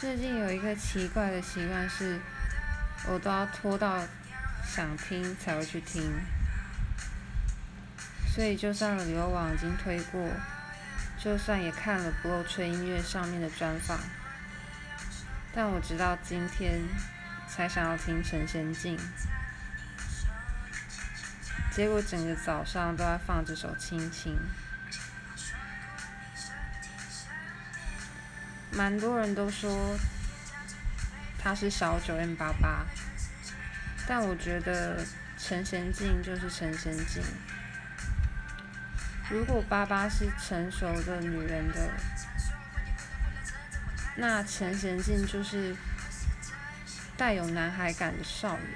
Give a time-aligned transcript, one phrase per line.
[0.00, 2.18] 最近有一个奇怪的习惯是，
[3.06, 4.02] 我都要拖到
[4.64, 6.02] 想听才会去听，
[8.34, 10.26] 所以就算流网已经推过，
[11.22, 13.98] 就算也看了 Blow 吹音乐上面的专访，
[15.52, 16.80] 但我直到今天
[17.46, 18.98] 才想要听陈娴静，
[21.70, 24.32] 结果整个早上都在放这首《亲亲》。
[28.72, 29.96] 蛮多人都说
[31.38, 32.84] 他是小九 M88，
[34.06, 35.04] 但我觉得
[35.38, 37.22] 陈娴静就是陈娴静。
[39.30, 41.90] 如果八八是成熟的女人的，
[44.16, 45.74] 那陈娴静就是
[47.16, 48.66] 带有男孩感的少女。